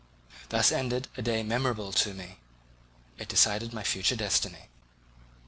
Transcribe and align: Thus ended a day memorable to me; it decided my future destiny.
Thus 0.49 0.71
ended 0.71 1.09
a 1.15 1.21
day 1.21 1.43
memorable 1.43 1.91
to 1.93 2.15
me; 2.15 2.39
it 3.19 3.27
decided 3.27 3.71
my 3.71 3.83
future 3.83 4.15
destiny. 4.15 4.67